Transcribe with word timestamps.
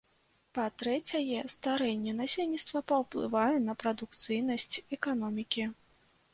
Па-трэцяе, 0.57 1.41
старэнне 1.55 2.15
насельніцтва 2.23 2.83
паўплывае 2.93 3.53
на 3.69 3.79
прадукцыйнасць 3.85 4.69
эканомікі. 4.99 5.71